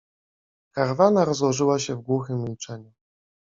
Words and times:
Karawana 0.71 1.25
rozłożyła 1.25 1.79
się 1.79 1.95
w 1.95 1.99
głuchym 2.01 2.43
milczeniu. 2.43 2.91